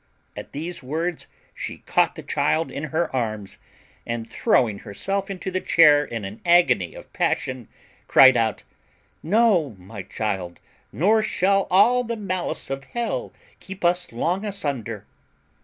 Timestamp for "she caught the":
1.53-2.23